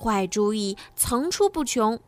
[0.00, 2.00] 坏主意层出不穷。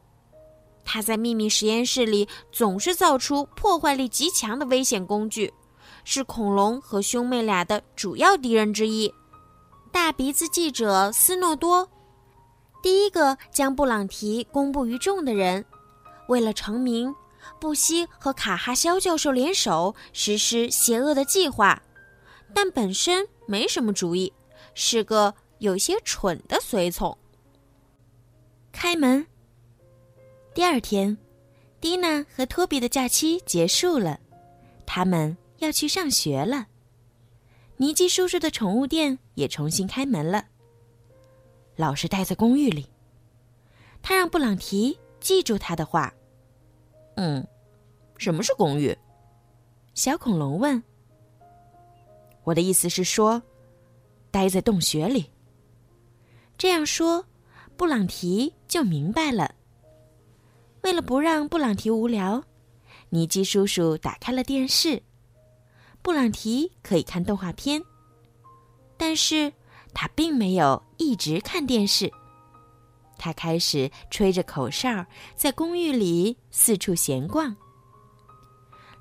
[0.85, 5.53] 他在秘密实验室里总是造出破坏力极强的危险工具，
[6.03, 9.13] 是恐龙和兄妹俩的主要敌人之一。
[9.93, 11.89] 大鼻子记者斯诺多，
[12.83, 15.65] 第一个将布朗提公布于众的人，
[16.29, 17.15] 为了成名，
[17.61, 21.81] 不惜和卡哈肖教授联手实施邪恶的计划，
[22.53, 24.33] 但本身没什么主意，
[24.75, 27.17] 是个有些蠢的随从。
[28.73, 29.25] 开门。
[30.55, 31.17] 第二天，
[31.81, 34.19] 蒂娜和托比的假期结束了，
[34.87, 36.67] 他们要去上学了。
[37.77, 40.47] 尼基叔叔的宠物店也重新开门了。
[41.77, 42.87] 老师待在公寓里，
[44.03, 46.13] 他让布朗提记住他的话。
[47.17, 47.47] 嗯，
[48.19, 48.97] 什么是公寓？
[49.95, 50.83] 小恐龙问。
[52.45, 53.43] 我的意思是说，
[54.31, 55.31] 待在洞穴里。
[56.59, 57.25] 这样说，
[57.77, 59.55] 布朗提就明白了。
[60.81, 62.43] 为了不让布朗提无聊，
[63.11, 65.03] 尼基叔叔打开了电视。
[66.01, 67.83] 布朗提可以看动画片，
[68.97, 69.53] 但是
[69.93, 72.11] 他并没有一直看电视。
[73.19, 75.05] 他开始吹着口哨，
[75.37, 77.55] 在公寓里四处闲逛。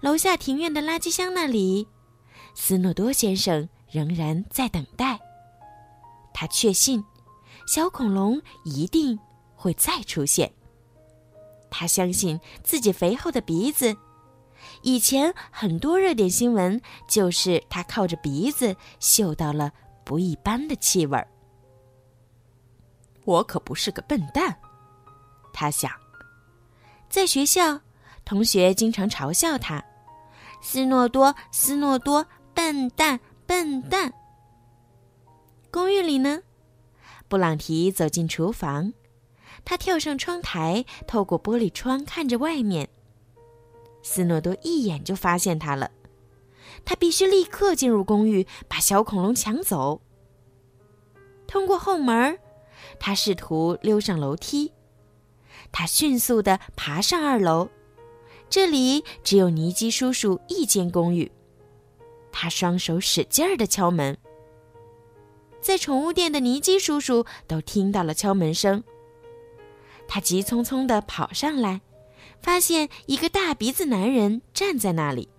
[0.02, 1.88] 楼下庭院的垃圾箱那里，
[2.54, 5.18] 斯诺多先生仍然在等待。
[6.34, 7.02] 他确信，
[7.66, 9.18] 小恐龙一定
[9.62, 10.52] 会再出现。
[11.70, 13.96] 他相信自己肥厚的鼻子，
[14.82, 19.72] 以前很多热点新闻就是他靠着鼻子嗅到了
[20.04, 21.28] 不一般的气味儿。
[23.24, 24.58] 我可不是个笨蛋，
[25.54, 25.92] 他想。
[27.08, 27.80] 在学校，
[28.26, 29.84] 同学经常嘲笑他
[30.62, 32.26] ：“斯诺多，斯诺多，
[32.56, 34.12] 笨蛋，笨蛋。”
[35.70, 36.42] 公寓里呢，
[37.30, 38.92] 布朗提走进厨房。
[39.64, 42.90] 他跳上窗台，透过玻璃窗看着外面。
[44.04, 45.92] 斯诺多一眼就发现他了，
[46.84, 50.02] 他必须立刻进入公寓，把小恐龙抢走。
[51.46, 52.40] 通过后门，
[53.00, 54.72] 他试图溜上楼梯。
[55.72, 57.70] 他迅速地爬上二楼，
[58.50, 61.32] 这里只有尼基叔叔一间公寓。
[62.32, 64.18] 他双手使劲儿地敲门，
[65.62, 68.84] 在宠物店的尼基叔叔都听到了敲门声。
[70.14, 71.80] 他急匆匆地跑上来，
[72.42, 75.30] 发现一个大鼻子男人站在那里。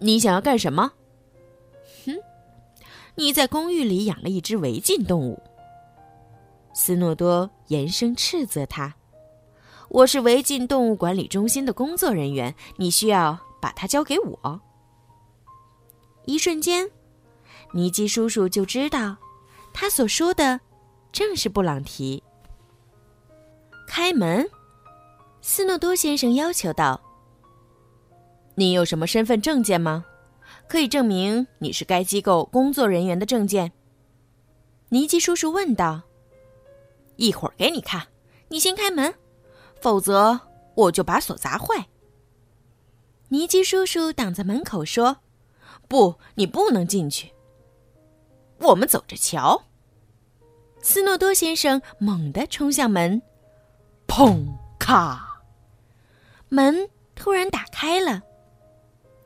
[0.00, 0.90] 你想要干什么？
[2.04, 2.16] 哼，
[3.14, 5.40] 你在公寓里养了一只违禁动物。
[6.74, 8.92] 斯诺多严声斥责他
[9.88, 14.60] ：“我是违禁动物管理中心的工作人员，你需要把它交给我。”
[16.26, 16.90] 一瞬间，
[17.72, 19.16] 尼基叔叔就知道，
[19.72, 20.60] 他所说的
[21.12, 22.20] 正是布朗提。
[23.96, 24.50] 开门，
[25.40, 27.00] 斯诺多先生要求道。
[28.56, 30.04] 你有什么身份证件吗？
[30.66, 33.70] 可以证明你是该机构工作人员的证件。
[34.88, 36.02] 尼基叔叔问道。
[37.14, 38.08] 一会儿给你看，
[38.48, 39.14] 你先开门，
[39.80, 40.40] 否则
[40.74, 41.86] 我就把锁砸坏。
[43.28, 45.18] 尼基叔叔挡在门口说
[45.86, 47.32] ：“不，你不能进去。
[48.58, 49.62] 我们走着瞧。”
[50.82, 53.22] 斯诺多先生猛地冲向门，
[54.06, 54.46] 砰
[54.78, 55.42] 咔，
[56.48, 58.22] 门突然打开了。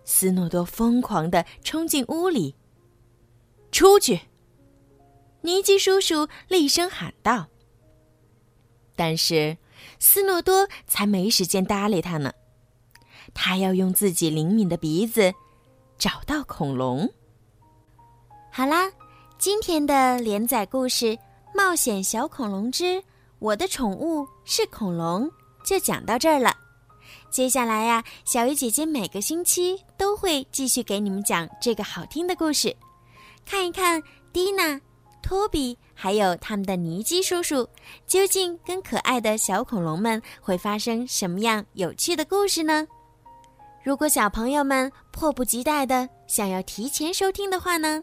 [0.05, 2.55] 斯诺多疯狂的冲进屋里。
[3.71, 4.21] 出去！
[5.43, 7.47] 尼基叔叔厉声喊道。
[8.97, 9.57] 但是，
[10.01, 12.33] 斯诺多才没时间搭理他呢。
[13.35, 15.33] 他要用自己灵敏的鼻子
[15.99, 17.09] 找到恐龙。
[18.51, 18.91] 好啦，
[19.39, 21.07] 今天的连载故事
[21.55, 23.05] 《冒险小恐龙之
[23.39, 25.27] 我的宠物是恐龙》
[25.65, 26.55] 就讲到这儿了。
[27.31, 32.75] 接下来呀，小鱼姐姐每个星期都会继续给你们讲这个好听的故事，
[33.47, 34.03] 看一看
[34.33, 34.81] 蒂娜、
[35.23, 37.69] 托比还有他们的尼基叔叔，
[38.07, 42.87] 究竟跟可爱的小恐龙们会发生什么样有趣的故事呢？
[43.85, 48.03] 如果小朋友们迫不及待的想要提前收听的话呢，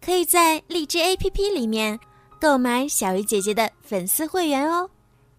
[0.00, 1.98] 可以在荔枝 APP 里面
[2.44, 4.86] 购买小鱼姐姐的粉丝会员哦。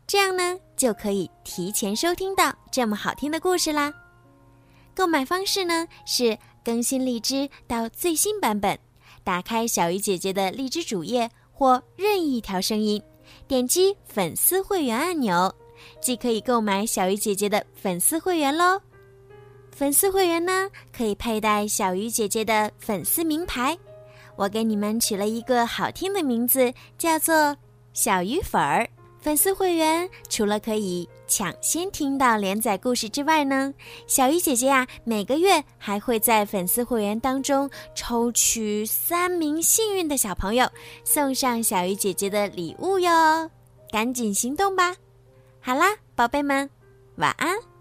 [0.07, 3.93] 这样呢，就可以提前收听到这么好听的故事啦。
[4.95, 8.75] 购买方式呢是更新荔枝到最新版本，
[9.23, 12.99] 打开小鱼姐姐的荔枝主页或任意一条声音，
[13.47, 15.53] 点击粉丝会员按钮，
[16.01, 18.81] 即可以购买小鱼姐姐的粉丝会员喽。
[19.71, 23.77] 粉丝会员呢可以佩戴小鱼姐姐的粉丝名牌，
[24.35, 27.55] 我给你们取了一个好听的名字，叫做
[27.93, 28.87] 小鱼粉儿。
[29.19, 33.73] 粉丝会员除了可以抢先听到连载故事之外呢，
[34.05, 40.69] 小鱼姐姐呀，每个月还会在粉丝会员当中抽取三名幸运的小朋友，
[41.03, 43.49] 送上小鱼姐姐的礼物哟！
[43.91, 44.95] 赶紧行动吧！
[45.59, 46.69] 好啦，宝贝们，
[47.15, 47.74] 晚安。